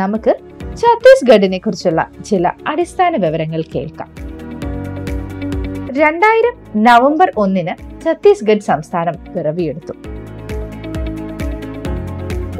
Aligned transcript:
നമുക്ക് 0.00 0.32
ഛത്തീസ്ഗഡിനെ 0.80 1.58
കുറിച്ചുള്ള 1.58 2.00
ചില 2.28 2.50
അടിസ്ഥാന 2.66 3.16
വിവരങ്ങൾ 3.24 3.60
കേൾക്കാം. 3.74 4.08
രണ്ടായിരം 6.00 6.54
നവംബർ 6.88 7.28
ഒന്നിന് 7.36 7.74
ഛത്തീസ്ഗഡ് 8.04 8.66
സംസ്ഥാനം 8.70 9.16
പിറവിയെടുത്തു. 9.34 9.94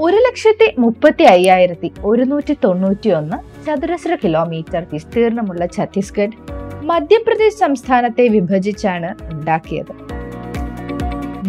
ഒരു 0.04 0.18
ലക്ഷത്തി 0.26 0.68
മുപ്പത്തി 0.78 1.24
അയ്യായിരത്തി 1.34 1.88
ഒരുന്നൂറ്റി 2.04 2.54
തൊണ്ണൂറ്റി 2.64 3.10
ഒന്ന് 3.20 3.38
ചതുരശ്ര 3.66 4.14
കിലോമീറ്റർ 4.24 4.82
വിസ്തീർണമുള്ള 4.92 5.64
ഛത്തീസ്ഗഡ് 5.76 6.38
മധ്യപ്രദേശ് 6.90 7.60
സംസ്ഥാനത്തെ 7.64 8.26
വിഭജിച്ചാണ് 8.28 9.10
ഉണ്ടാക്കിയത്. 9.32 9.94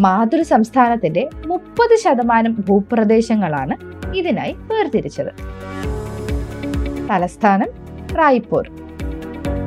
മാതൃ 0.05 0.41
സംസ്ഥാനത്തിന്റെ 0.53 1.23
മുപ്പത് 1.45 1.95
ശതമാനം 2.03 2.53
ഭൂപ്രദേശങ്ങളാണ് 2.67 3.75
ഇതിനായി 4.15 4.53
വേർതിരിച്ചത്. 4.53 5.31
തലസ്ഥാനം 7.09 7.67
റായ്പൂർ. 8.15 8.69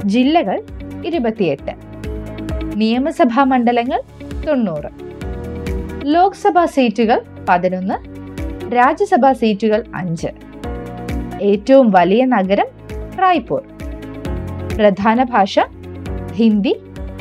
ജില്ലകൾ 0.04 0.62
ഇരുപത്തിയെട്ട്. 1.04 1.72
നിയമസഭാ 2.76 3.44
മണ്ഡലങ്ങൾ 3.44 4.02
തൊണ്ണൂറ്. 4.48 4.90
ലോക്സഭാ 6.04 6.66
സീറ്റുകൾ 6.66 7.20
പതിനൊന്ന്. 7.48 8.12
രാജ്യസഭാ 8.74 9.32
സീറ്റുകൾ 9.32 9.84
അഞ്ച്. 9.94 10.26
ഏറ്റവും 11.42 11.90
വലിയ 11.90 12.24
നഗരം 12.24 12.66
റായ്പൂർ. 13.18 13.62
പ്രധാന 14.76 15.22
ഭാഷ 15.22 15.58
ഹിന്ദി 16.32 16.80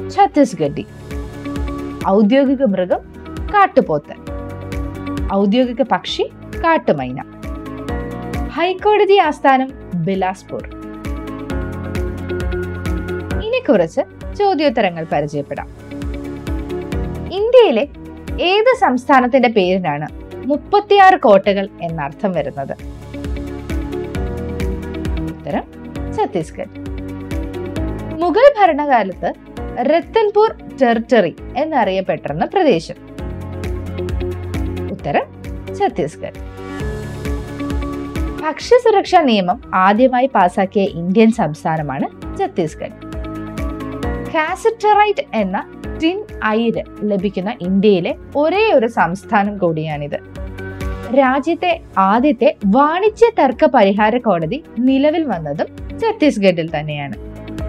ഛത്തീസ്ഗഡി 0.09 0.85
ഔദ്യോഗിക 2.07 2.63
മൃഗം 2.63 2.99
കാട്ടുപോത്ത്. 3.53 4.31
ഔദ്യോഗിക 5.33 5.81
പക്ഷി 5.81 6.29
കാട്ടുമൈന. 6.63 7.23
ഹൈക്കോടതി 8.51 9.17
ആസ്ഥാനം 9.17 9.71
ബിലാസ്പൂർ. 10.05 10.63
ഇനി 13.45 13.59
കുറച്ച് 13.59 14.01
ചോദ്യോത്തരങ്ങൾ 14.35 15.05
പരിചയപ്പെടാം. 15.11 15.67
ഇന്ത്യയിലെ 17.31 17.87
ഏത് 18.41 18.77
സംസ്ഥാനത്തിന്റെ 18.79 19.49
പേരിനാണ് 19.49 20.07
മുപ്പത്തിയാറ് 20.47 21.15
കോട്ടകൾ 21.15 21.69
എന്നർത്ഥം 21.81 22.31
വരുന്നത്? 22.31 22.73
ഉത്തരം 25.21 25.63
ഛത്തീസ്ഗഡ്. 26.17 26.91
മുഗൾ 28.21 28.53
ഭരണകാലത്ത് 28.59 29.33
രത്തൻപൂർ 29.81 30.55
ടെറിട്ടറി 30.81 31.35
എന്നറിയപ്പെട്ടിരുന്ന 31.57 32.45
പ്രദേശം. 32.45 32.95
ഉത്തരം 34.91 35.23
ഛത്തീസ്ഗഡ്. 35.75 36.50
ഭക്ഷ്യസുരക്ഷാ 38.51 39.21
നിയമം 39.21 39.61
ആദ്യമായി 39.73 40.29
പാസാക്കിയ 40.35 40.83
ഇന്ത്യൻ 40.83 41.31
സംസ്ഥാനമാണ് 41.31 42.37
ഛത്തീസ്ഗഡ്. 42.37 42.95
കാസറ്ററൈറ്റ് 44.33 45.23
എന്ന 45.33 45.57
ടിൻ 46.03 46.23
അയിര് 46.43 46.83
ലഭിക്കുന്ന 47.03 47.55
ഇന്ത്യയിലെ 47.61 48.15
ഒരേ 48.35 48.71
ഒരു 48.73 48.87
സംസ്ഥാനം 48.87 49.57
കൂടിയാണിത്. 49.57 50.17
രാജ്യത്തെ 51.13 51.81
ആദ്യത്തെ 51.97 52.55
വാണിജ്യ 52.65 53.29
തർക്ക 53.39 53.65
പരിഹാര 53.65 54.17
കോടതി 54.17 54.63
നിലവിൽ 54.79 55.23
വന്നതും 55.23 55.99
ഛത്തീസ്ഗഡിൽ 55.99 56.79
തന്നെയാണ്. 56.79 57.13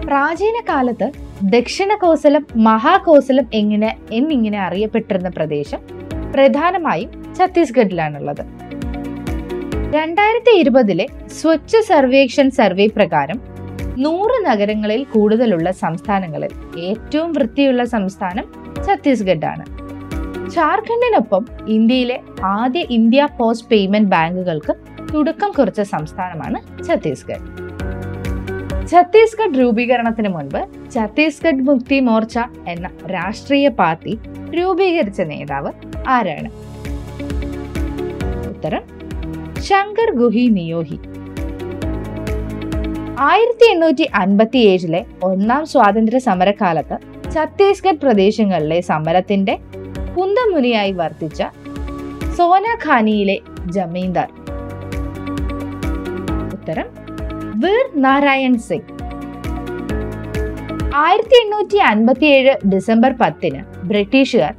പ്രാചീന 0.05 0.63
കാലത്ത് 0.69 1.11
ദക്ഷിണ 1.43 1.95
കോസലം 1.95 2.45
മഹാകോസലം 2.55 3.47
എങ്ങനെ 3.53 3.97
എന്നിങ്ങനെ 4.11 4.59
അറിയപ്പെട്ടിരുന്ന 4.59 5.29
പ്രദേശം 5.29 5.79
പ്രധാനമായും 6.35 7.35
ഛത്തീസ്ഗഡിലാണുള്ളത്. 7.39 8.72
രണ്ടായിരത്തി 9.95 10.51
ഇരുപതിലെ 10.61 11.05
സ്വച്ഛ 11.39 11.71
സർവേക്ഷൻ 11.87 12.47
സർവേ 12.49 12.85
പ്രകാരം 12.87 13.39
നൂറ് 14.03 14.37
നഗരങ്ങളിൽ 14.45 15.01
കൂടുതലുള്ള 15.13 15.71
സംസ്ഥാനങ്ങളിൽ 15.81 16.51
ഏറ്റവും 16.89 17.29
വൃത്തിയുള്ള 17.31 17.83
സംസ്ഥാനം 17.85 18.45
ഛത്തീസ്ഗഡ് 18.85 19.45
ആണ് 19.45 19.65
ജാർഖണ്ഡിനൊപ്പം 20.55 21.43
ഇന്ത്യയിലെ 21.67 22.17
ആദ്യ 22.53 22.81
ഇന്ത്യ 22.89 23.27
പോസ്റ്റ് 23.39 23.69
പേയ്മെന്റ് 23.69 24.09
ബാങ്കുകൾക്ക് 24.09 24.73
തുടക്കം 25.13 25.51
കുറിച്ച 25.51 25.81
സംസ്ഥാനമാണ് 25.93 26.59
ഛത്തീസ്ഗഡ്. 26.87 27.45
ഛത്തീസ്ഗഡ് 28.91 29.59
രൂപീകരണത്തിന് 29.59 30.29
മുൻപ് 30.29 30.61
ഛത്തീസ്ഗഡ് 30.95 31.65
മുക്തി 31.69 31.99
മോർച്ച 31.99 32.37
എന്ന 32.67 32.89
രാഷ്ട്രീയ 33.15 33.67
പാർട്ടി 33.81 34.15
രൂപീകരിച്ച 34.59 35.21
നേതാവ് 35.33 35.71
ആരാണ്? 36.07 36.49
ഉത്തരം 38.53 38.83
ശങ്കർ 39.67 40.11
ഗുഹി 40.11 40.47
നിയോഹി. 40.47 40.97
ആയിരത്തി 43.19 43.65
എണ്ണൂറ്റി 43.71 44.03
അൻപത്തി 44.03 44.57
ഏഴിലെ 44.57 45.05
ഒന്നാം 45.23 45.65
സ്വാതന്ത്ര്യ 45.65 46.19
സമരകാലത്ത് 46.19 46.97
ഛത്തീസ്ഗഡ് 47.33 48.01
പ്രദേശങ്ങളിലെ 48.03 48.81
സമരത്തിന്റെ 48.81 49.59
കുന്തമുനിയായി 50.17 50.91
വർത്തിച്ച 50.91 51.43
സോനാഖാനിയിലെ 52.37 53.37
ജമീന്ദാർ. 53.65 54.29
ഉത്തരം 56.53 56.87
വീർ 57.55 57.85
നാരായൺ 57.95 58.57
സിംഗ്. 58.57 58.89
ആയിരത്തി 60.95 61.37
എണ്ണൂറ്റി 61.43 61.77
അൻപത്തി 61.77 62.25
ഏഴ് 62.25 62.67
ഡിസംബർ 62.67 63.13
പത്തിന് 63.21 63.61
ബ്രിട്ടീഷുകാർ 63.87 64.53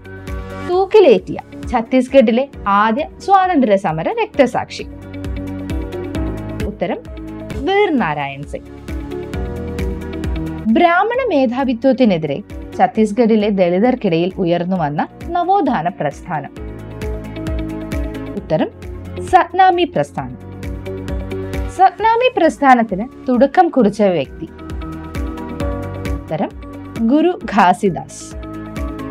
തൂക്കിലേറ്റിയ 0.69 1.39
ഛത്തീസ്ഗഡിലെ 1.75 2.49
ആദ്യ 2.69 3.05
സ്വാതന്ത്ര്യ 3.19 3.77
സമര 3.77 4.09
രക്തസാക്ഷി. 4.09 4.83
ഉത്തരം 6.67 6.99
വീർ 7.65 7.97
നാരായൺ 7.97 8.43
സിംഗ്. 8.43 8.67
ബ്രാഹ്മണ 10.73 11.29
മേധാവിത്വത്തിനെതിരെ 11.29 12.43
ഛത്തീസ്ഗഡിലെ 12.79 13.51
ദളിതർക്കിടയിൽ 13.51 14.33
ഉയർന്നു 14.39 14.77
വന്ന 14.77 15.09
നവോത്ഥാന 15.29 15.89
പ്രസ്ഥാനം. 15.89 16.53
ഉത്തരം 18.35 18.71
സത്നാമി 19.25 19.85
പ്രസ്ഥാനം. 19.85 20.39
സത്നാമി 21.71 22.33
പ്രസ്ഥാനത്തിന് 22.37 23.09
തുടക്കം 23.29 23.69
കുറിച്ച 23.69 24.03
വ്യക്തി. 24.03 24.49
ഉത്തരം 26.13 26.51
ഗുരു 27.09 27.39
ഘാസിദാസ് 27.45 28.34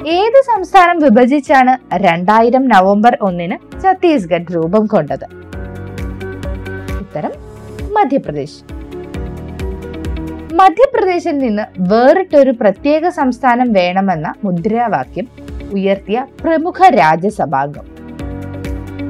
ഏത് 0.08 0.38
സംസ്ഥാനം 0.46 1.00
വിഭജിച്ചാണ് 1.00 1.96
രണ്ടായിരം 1.96 2.68
നവംബർ 2.68 3.18
ഒന്നിന് 3.22 3.84
ഛത്തീസ്ഗഡ് 3.84 4.56
രൂപം 4.56 4.86
കൊണ്ടത്? 4.86 5.26
ഉത്തരം 7.02 7.32
മധ്യപ്രദേശ്. 7.94 8.64
മധ്യപ്രദേശിൽ 10.54 11.38
നിന്ന് 11.38 11.64
വേറിട്ടൊരു 11.80 12.52
പ്രത്യേക 12.52 13.10
സംസ്ഥാനം 13.10 13.74
വേണമെന്ന 13.74 14.34
മുദ്രാവാക്യം 14.44 15.28
ഉയർത്തിയ 15.74 16.26
പ്രമുഖ 16.44 16.90
രാജ്യസഭാംഗം. 16.90 17.86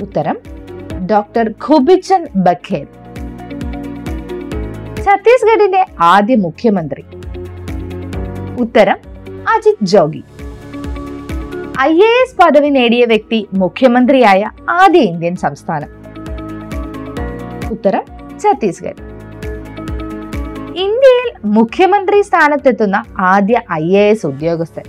ഉത്തരം 0.02 0.38
ഡോക്ടർ 1.12 1.50
ഖുബിച്ചൻ 1.50 2.28
ബഖേൽ 2.36 2.88
ഛത്തീസ്ഗഡിന്റെ 5.06 5.86
ആദ്യ 6.00 6.36
മുഖ്യമന്ത്രി. 6.36 7.04
ഉത്തരം 8.60 8.98
Ajit 9.54 9.86
Jogi. 9.86 10.24
I 11.82 11.92
A 11.98 12.10
S 12.24 12.36
പദവി 12.42 12.70
നേടിയ 12.70 13.06
വ്യക്തി 13.06 13.48
മുഖ്യമന്ത്രിയായ 13.54 14.50
ആദ്യ 14.70 15.00
ഇന്ത്യൻ 15.00 15.36
സംസ്ഥാനം. 15.36 15.90
ഉത്തരം 17.72 18.04
ഛത്തീസ്ഗഡ്. 18.44 19.02
ഇന്ത്യയിൽ 20.76 21.32
മുഖ്യമന്ത്രി 21.46 22.22
സ്ഥാനത്തെത്തുന്ന 22.22 23.04
ആദ്യ 23.20 23.62
ഐ 23.72 23.98
എ 23.98 24.10
എസ് 24.10 24.26
ഉദ്യോഗസ്ഥൻ. 24.26 24.84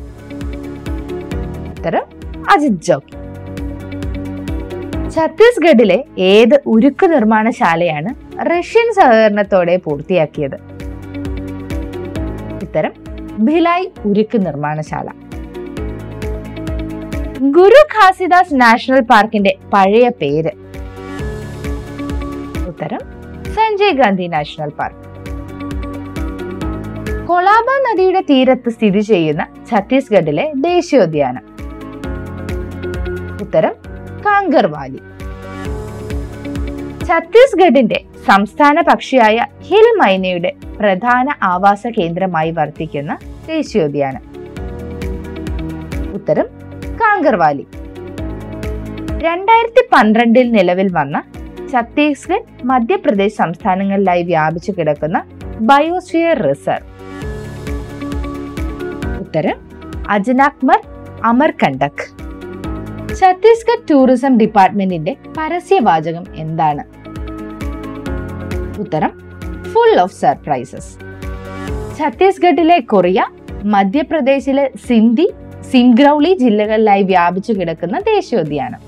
ഉത്തരം 1.70 2.02
അജിത് 2.50 2.82
ജോഗി 2.82 3.16
ഛത്തീസ്ഗഡിലെ 5.16 6.04
ഏത് 6.18 6.60
ഉരുക്ക് 6.66 7.12
നിർമ്മാണശാലയാണ് 7.12 8.14
റഷ്യൻ 8.50 8.92
സഹകരണത്തോടെ 8.92 9.76
പൂർത്തിയാക്കിയത്? 9.76 10.56
ഉത്തരം 12.62 12.92
ഭിലായ് 13.44 13.86
ഉരുക്ക് 14.06 14.46
നിർമ്മാണശാല. 14.46 15.08
ഗുരു 17.50 17.86
ഖാസിദാസ് 17.94 18.60
നാഷണൽ 18.60 19.00
പാർക്കിന്റെ 19.00 19.56
പഴയ 19.72 20.08
പേര്. 20.08 20.50
ഉത്തരം 22.68 22.98
സഞ്ജയ് 23.54 23.92
ഗാന്ധി 23.92 24.26
നാഷണൽ 24.26 24.68
പാർക്ക്. 24.68 25.04
കൊളാബ 27.26 27.64
നദിയുടെ 27.86 28.20
തീരത്ത് 28.20 28.70
സ്ഥിതി 28.70 29.00
ചെയ്യുന്ന 29.00 29.46
ഛത്തീസ്ഗഡിലെ 29.70 30.52
ദേശീയോദ്യാനം. 30.56 31.42
ഉത്തരം 33.42 33.72
കാങ്കർവാലി. 34.26 35.00
ഛത്തീസ്ഗഡിന്റെ 37.04 38.04
സംസ്ഥാന 38.26 38.80
പക്ഷിയായ 38.80 39.46
ഹിൽ 39.62 39.98
മൈനയുടെ 39.98 40.52
പ്രധാന 40.80 41.28
ആവാസ 41.42 41.86
കേന്ദ്രമായി 41.86 42.50
വർത്തിക്കുന്ന 42.50 43.18
ദേശീയോദ്യാനം. 43.46 44.22
ഉത്തരം 46.14 46.53
കാങ്കർവാലി 47.24 47.64
രണ്ടായിരത്തി 49.24 49.82
പന്ത്രണ്ടിൽ 49.92 50.46
നിലവിൽ 50.56 50.88
വന്ന 50.96 51.16
ഛത്തീസ്ഗഡ് 51.70 52.50
മധ്യപ്രദേശ് 52.70 53.36
സംസ്ഥാനങ്ങളിലായി 53.42 54.22
വ്യാപിച്ചു 54.30 54.72
കിടക്കുന്ന 54.76 55.18
ബയോസ്ഫിയർ 55.68 56.36
റിസർവ്. 56.48 56.88
ഉത്തരം 59.22 59.56
അജനാക്മർ 60.16 60.80
അമർകണ്ടക് 61.30 62.04
ഛത്തീസ്ഗഡ് 63.20 63.86
ടൂറിസം 63.90 64.34
ഡിപ്പാർട്ട്മെന്റിന്റെ 64.42 65.14
പരസ്യവാചകം 65.38 66.26
എന്താണ്? 66.44 66.84
ഉത്തരം 68.84 69.12
ഫുൾ 69.72 69.94
ഓഫ് 70.04 70.16
സർപ്രൈസസ് 70.22 70.92
ഛത്തീസ്ഗഡിലെ 71.98 72.78
കൊറിയ 72.92 73.20
മധ്യപ്രദേശിലെ 73.74 74.64
സിന്ധി 74.86 75.26
സിംഗ്രൌളി 75.74 76.36
ജില്ലകളിലായി 76.40 77.02
വ്യാപിച്ചു 77.02 77.52
കിടക്കുന്ന 77.52 77.98
ദേശീയോദ്യാനം. 77.98 78.80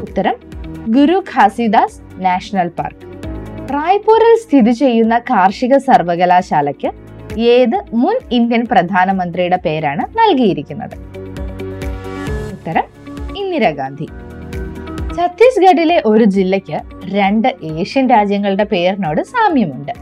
ഉത്തരം 0.00 0.34
ഗുരു 0.88 1.24
ഖാസിദാസ് 1.36 2.24
നാഷണൽ 2.24 2.68
പാർക്ക്. 2.68 3.06
റായ്പൂരിൽ 3.72 4.38
സ്ഥിതി 4.40 4.70
ചെയ്യുന്ന 4.70 5.18
കാർഷിക 5.18 5.76
സർവകലാശാലയ്ക്ക് 5.76 6.90
ഏത് 7.40 7.82
മുൻ 7.94 8.18
ഇന്ത്യൻ 8.32 8.66
പ്രധാനമന്ത്രിയുടെ 8.70 9.56
പേരാണ് 9.56 10.18
നൽകിയിരിക്കുന്നത്? 10.18 10.96
ഉത്തരം 12.52 12.84
ഇന്ദിരാഗാന്ധി. 13.36 14.08
ഛത്തീസ്ഗഡിലെ 15.16 16.02
ഒരു 16.06 16.24
ജില്ലയ്ക്ക് 16.24 16.80
രണ്ട് 17.14 17.54
ഏഷ്യൻ 17.62 18.10
രാജ്യങ്ങളുടെ 18.10 18.64
പേരിനോട് 18.64 19.22
സാമ്യമുണ്ട്. 19.22 19.92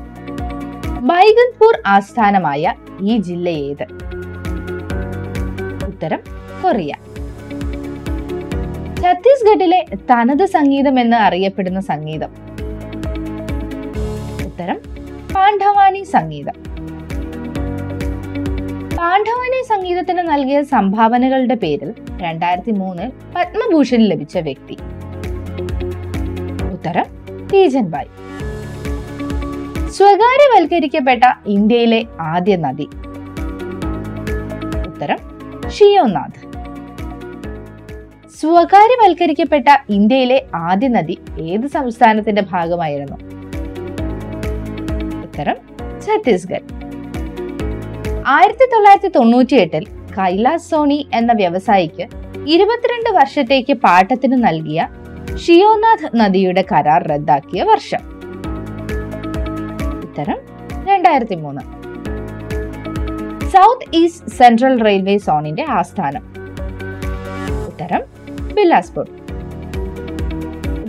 ബൈഗൻപൂർ 1.01 1.83
ആസ്ഥാനമായ 1.87 2.75
ഈ 3.03 3.17
ജില്ല 3.17 3.49
ഏത്? 3.49 4.16
ഉത്തരം 5.97 6.21
കൊറിയ. 6.63 6.95
ഛത്തീസ്ഗഡിലെ 9.03 9.85
തനത് 10.11 10.47
സംഗീതം 10.47 11.01
എന്ന് 11.01 11.17
അറിയപ്പെടുന്ന 11.17 11.81
സംഗീതം. 11.81 12.31
ഉത്തരം 14.47 14.79
പാണ്ഡവാനി 15.35 16.03
സംഗീതം. 16.03 16.57
പാണ്ഡവാനി 18.99 19.61
സംഗീതത്തിന് 19.69 20.19
നൽകിയ 20.19 20.63
സംഭാവനകളുടെ 20.63 21.55
പേരിൽ 21.55 21.95
രണ്ടായിരത്തി 22.23 22.71
മൂന്നിൽ 22.71 23.13
പത്മഭൂഷൺ 23.37 23.99
ലഭിച്ച 23.99 24.39
വ്യക്തി. 24.39 24.77
ഉത്തരം 26.73 27.07
തീജൻബായ്. 27.53 28.13
സ്വകാര്യവൽക്കരിക്കപ്പെട്ട 29.91 31.25
ഇന്ത്യയിലെ 31.47 32.05
ആദ്യ 32.21 32.57
നദി. 32.57 32.89
ഷിയോനാഥ്. 35.77 36.39
സ്വകാര്യവൽക്കരിക്കപ്പെട്ട 38.41 39.69
ഇന്ത്യയിലെ 39.91 40.47
ആദ്യ 40.55 40.89
നദി 40.89 41.19
ഏത് 41.41 41.67
സംസ്ഥാനത്തിന്റെ 41.67 42.43
ഭാഗമായിരുന്നു? 42.43 43.17
ഉത്തരം 45.23 45.57
ഛത്തീസ്ഗഡ്. 46.07 46.69
ആയിരത്തി 48.27 48.67
തൊള്ളായിരത്തി 48.75 49.09
തൊണ്ണൂറ്റി 49.09 49.55
എട്ടിൽ 49.55 49.87
കൈലാസ് 50.19 50.71
സോണി 50.71 51.09
എന്ന 51.13 51.33
വ്യവസായിക്ക് 51.33 52.09
ഇരുപത്തിരണ്ട് 52.47 53.11
വർഷത്തേക്ക് 53.11 53.73
പാട്ടത്തിന് 53.73 54.45
നൽകിയ 54.45 54.89
ഷിയോനാഥ് 55.37 56.11
നദിയുടെ 56.17 56.65
കരാർ 56.73 57.03
റദ്ദാക്കിയ 57.09 57.63
വർഷം. 57.63 57.99
ഉത്തരം 60.01 60.39
രണ്ടായിരത്തി 60.89 61.35
മൂന്ന് 61.35 61.76
സൗത്ത് 63.53 63.97
ഈസ്റ്റ് 63.97 64.31
സെൻട്രൽ 64.31 64.83
റെയിൽവേ 64.83 65.19
സോണിന്റെ 65.19 65.65
ആസ്ഥാനം. 65.71 66.23
ഉത്തരം 67.67 68.03
ബിലാസ്പൂർ. 68.55 69.07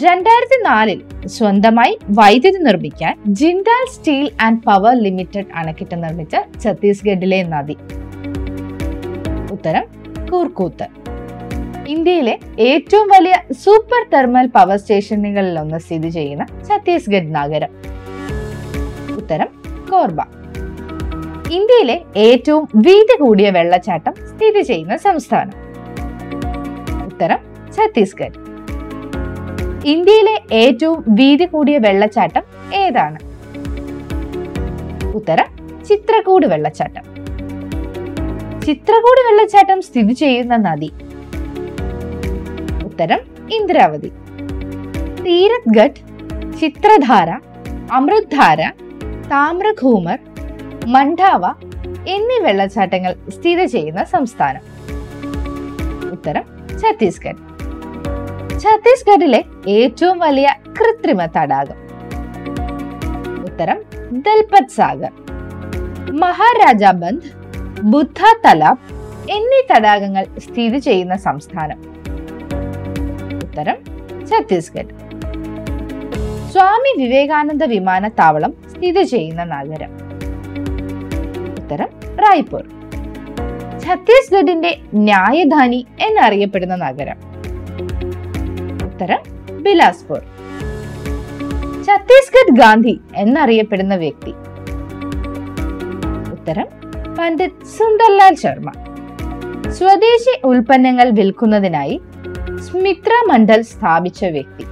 രണ്ടായിരത്തി 0.03 0.57
നാലിൽ 0.63 1.27
സ്വന്തമായി 1.27 1.99
വൈദ്യുതി 2.09 2.57
നിർമ്മിക്കാൻ 2.57 3.23
Jindal 3.27 3.85
steel 3.95 4.31
and 4.41 4.61
power 4.61 4.95
limited 5.03 5.51
അണക്കെട്ട് 5.55 6.03
നിർമ്മിച്ച 6.03 6.35
ഛത്തീസ്ഗഡിലെ 6.63 7.43
നദി. 7.43 7.77
ഉത്തരം 9.51 9.85
കൂർക്കൂത്ത് 10.31 10.87
ഇന്ത്യയിലെ 11.87 12.39
ഏറ്റവും 12.59 13.07
വലിയ 13.07 13.35
സൂപ്പർ 13.63 14.05
തെർമൽ 14.13 14.47
പവർ 14.47 14.77
സ്റ്റേഷനുകളിലൊന്ന് 14.77 15.77
സ്ഥിതി 15.77 16.09
ചെയ്യുന്ന 16.09 16.45
ഛത്തീസ്ഗഡ് 16.69 17.35
നഗരം. 17.35 17.69
ഉത്തരം 19.17 19.47
കോർബ. 19.91 20.36
ഇന്ത്യയിലെ 21.51 22.01
ഏറ്റവും 22.15 22.67
വീതി 22.75 23.17
കൂടിയ 23.17 23.49
വെള്ളച്ചാട്ടം 23.49 24.13
സ്ഥിതി 24.13 24.61
ചെയ്യുന്ന 24.61 24.97
സംസ്ഥാനം. 24.97 25.53
ഉത്തരം 27.05 27.37
ഛത്തീസ്ഗഡ്. 27.77 28.37
ഇന്ത്യയിലെ 29.85 30.41
ഏറ്റവും 30.51 31.03
വീതി 31.09 31.45
കൂടിയ 31.45 31.77
വെള്ളച്ചാട്ടം 31.77 32.43
ഏതാണ്? 32.73 33.19
ഉത്തരം 35.15 35.45
ചിത്രകൂട് 35.89 36.47
വെള്ളച്ചാട്ടം. 36.47 37.03
ചിത്രകൂട് 38.61 39.21
വെള്ളച്ചാട്ടം 39.27 39.81
സ്ഥിതി 39.81 40.13
ചെയ്യുന്ന 40.13 40.55
നദി. 40.57 40.91
ഉത്തരം 42.85 43.19
ഇന്ദ്രാവതി. 43.53 44.11
തീരത്ഗഡ് 45.25 46.01
ചിത്രധാര 46.61 47.39
അമൃത്ധാര 47.91 48.69
താമ്രഘൂമർ 49.31 50.19
മണ്ഡാവ 50.87 51.45
എന്നീ 52.07 52.39
വെള്ളച്ചാട്ടങ്ങൾ 52.41 53.15
സ്ഥിതി 53.29 53.65
ചെയ്യുന്ന 53.65 54.03
സംസ്ഥാനം. 54.03 54.61
ഉത്തരം 56.11 56.43
ഛത്തീസ്ഗഡ്. 56.69 57.35
ഛത്തീസ്ഗഡിലെ 58.59 59.45
ഏറ്റവും 59.67 60.19
വലിയ 60.19 60.55
കൃത്രിമ 60.79 61.25
തടാകം. 61.25 61.75
ഉത്തരം 63.43 63.81
ദൽപത് 64.11 64.67
സാഗർ. 64.67 65.11
മഹാരാജാ 66.11 66.91
ബന്ദ് 66.91 67.27
ബുദ്ധ 67.81 68.19
തലാബ് 68.45 68.77
എന്നീ 69.31 69.61
തടാകങ്ങൾ 69.75 70.25
സ്ഥിതി 70.39 70.77
ചെയ്യുന്ന 70.77 71.17
സംസ്ഥാനം. 71.17 71.79
ഉത്തരം 73.37 73.75
ഛത്തീസ്ഗഡ്. 74.27 74.89
സ്വാമി 76.51 77.03
വിവേകാനന്ദ 77.03 77.63
വിമാനത്താവളം 77.63 78.53
സ്ഥിതി 78.71 79.03
ചെയ്യുന്ന 79.03 79.43
നഗരം. 79.43 80.06
ഉത്തരം 81.67 81.87
റായ്പൂർ. 82.15 82.61
ഛത്തീസ്ഗഡിന്റെ 83.79 84.81
ന്യായധാനി 84.93 85.87
എന്നറിയപ്പെടുന്ന 86.01 86.75
നഗരം. 86.75 87.17
ഉത്തരം 88.85 89.19
ബിലാസ്പൂർ. 89.63 90.19
ഛത്തീസ്ഗഡ് 91.87 92.57
ഗാന്ധി 92.57 92.99
എന്നറിയപ്പെടുന്ന 93.15 93.95
വ്യക്തി. 93.95 94.33
ഉത്തരം 96.31 96.65
പണ്ഡിറ്റ് 97.19 97.65
സുന്ദർലാൽ 97.65 98.35
ശർമ്മ. 98.35 98.71
സ്വദേശി 99.71 100.39
ഉൽപ്പന്നങ്ങൾ 100.43 101.09
വിൽക്കുന്നതിനായി 101.09 102.01
സ്മിത്ര 102.71 103.11
മണ്ഡൽ 103.27 103.61
സ്ഥാപിച്ച 103.61 104.25
വ്യക്തി. 104.25 104.65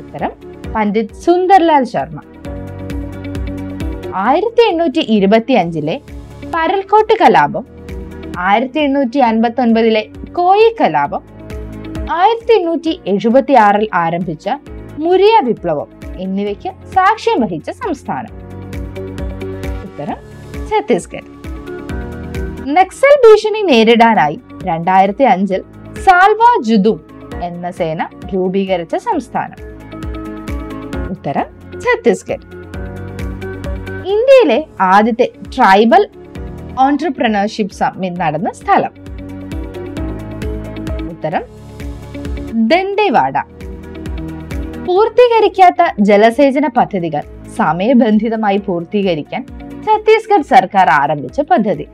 ഉത്തരം 0.00 0.30
പണ്ഡിറ്റ് 0.72 1.14
സുന്ദർലാൽ 1.14 1.84
ശർമ്മ. 1.84 2.20
ആയിരത്തി 4.22 4.62
എണ്ണൂറ്റി 4.70 5.00
ഇരുപത്തി 5.00 5.52
അഞ്ചിലെ 5.52 6.00
പരൽക്കോട്ട് 6.54 7.14
കലാപം 7.22 7.64
ആയിരത്തി 8.38 8.80
എണ്ണൂറ്റി 8.80 9.18
അൻപത്തി 9.18 9.60
ഒൻപതിലെ 9.60 10.02
കോയി 10.32 10.68
കലാപം 10.80 11.22
ആയിരത്തി 12.10 12.52
എണ്ണൂറ്റി 12.52 13.00
എഴുപത്തി 13.06 13.52
ആറിൽ 13.52 13.88
ആരംഭിച്ച 13.94 14.48
മുരിയ 15.04 15.40
വിപ്ലവം 15.40 15.88
എന്നിവയ്ക്ക് 16.18 16.70
സാക്ഷ്യം 16.94 17.40
വഹിച്ച 17.40 17.70
സംസ്ഥാനം. 17.70 18.32
ഉത്തരം 19.86 20.18
ഛത്തീസ്ഗഡ്. 20.70 21.30
നക്സൽ 22.76 23.14
ഭീഷണി 23.24 23.62
നേരിടാനായി 23.62 24.40
രണ്ടായിരത്തി 24.64 25.24
അഞ്ചിൽ 25.24 25.62
സാൽവ 26.06 26.42
ജുദു 26.62 27.00
എന്ന 27.42 27.70
സേന 27.70 28.08
രൂപീകരിച്ച 28.34 28.96
സംസ്ഥാനം. 28.96 29.58
ഉത്തരം 31.10 31.46
ഛത്തീസ്ഗഡ്. 31.84 32.53
ഇന്ത്യയിലെ 34.12 34.64
ആദ്യത്തെ 34.80 35.26
ട്രൈബൽ 35.56 36.08
ഓൺട്രപ്രണർഷിപ്പ് 36.78 37.74
സമ്മിറ്റ് 37.74 38.20
നടന്ന 38.20 38.52
സ്ഥലം. 38.52 38.92
ഉത്തരം 41.08 41.44
ദണ്ഡേവാഡ. 42.68 43.36
പൂർത്തീകരിക്കാത്ത 44.86 45.82
ജലസേചന 46.00 46.66
പദ്ധതികൾ 46.66 47.22
സമയബന്ധിതമായി 47.56 48.56
പൂർത്തീകരിക്കാൻ 48.56 49.46
ഛത്തീസ്ഗഡ് 49.86 50.50
സർക്കാർ 50.50 50.88
ആരംഭിച്ച 50.88 51.40
പദ്ധതി. 51.40 51.86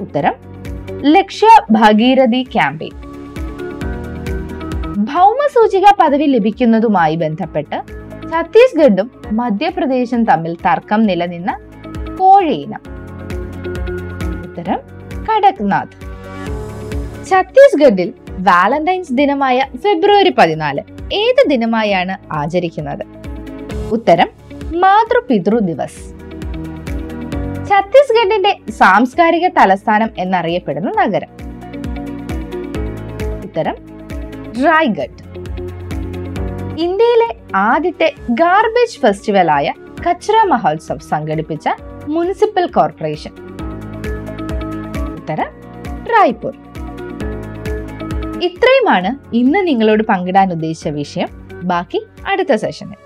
ഉത്തരം 0.00 0.34
ലക്ഷ്യ 1.16 1.46
ഭഗീരഥി 1.70 2.42
ക്യാമ്പയിൻ. 2.42 2.94
ഭൗമസൂചിക 5.04 5.84
പദവി 6.00 6.24
ലഭിക്കുന്നതുമായി 6.24 7.16
ബന്ധപ്പെട്ട് 7.16 7.93
ഛത്തീസ്ഗഡും 8.34 9.10
മധ്യപ്രദേശും 9.32 10.24
തമ്മിൽ 10.24 10.54
തർക്കം 10.54 11.02
നിലനിന്ന 11.02 11.58
കോഴയിനം. 12.18 12.80
ഉത്തരം 14.42 14.80
കടക്നാഥ്. 15.24 15.88
ഛത്തീസ്ഗഡിൽ 17.30 18.14
വാലന്റൈൻസ് 18.30 19.12
ദിനമായ 19.12 19.66
ഫെബ്രുവരി 19.76 20.34
പതിനാല് 20.38 20.82
ഏത് 21.12 21.48
ദിനമായാണ് 21.48 22.32
ആചരിക്കുന്നത്? 22.32 23.06
ഉത്തരം 23.90 24.28
മാതൃപിതൃ 24.80 25.58
ദിവസ്. 25.58 26.10
ഛത്തീസ്ഗഡിന്റെ 27.68 28.72
സാംസ്കാരിക 28.72 29.48
തലസ്ഥാനം 29.48 30.10
എന്നറിയപ്പെടുന്ന 30.18 30.90
നഗരം. 30.90 31.28
ഉത്തരം 33.44 33.74
റായ്ഗഡ്. 34.64 35.23
ഇന്ത്യയിലെ 36.78 37.36
ആദ്യത്തെ 37.54 38.14
ഗാർബേജ് 38.30 39.00
ഫെസ്റ്റിവലായ 39.00 39.72
കച്ചറ 40.06 40.46
മഹോത്സവ് 40.46 40.98
സംഘടിപ്പിച്ച 40.98 41.68
മുനിസിപ്പൽ 42.06 42.66
കോർപ്പറേഷൻ 42.66 43.32
ഉത്തരം 45.14 45.50
റായ്പൂർ. 46.12 46.54
ഇത്രയുമാണ് 48.42 49.36
ഇന്ന് 49.36 49.66
നിങ്ങളോട് 49.66 50.02
പങ്കിടാൻ 50.02 50.52
ഉദ്ദേശിച്ച 50.52 50.88
വിഷയം. 50.88 51.28
ബാക്കി 51.64 52.06
അടുത്ത 52.26 52.54
സെഷനിൽ 52.54 53.03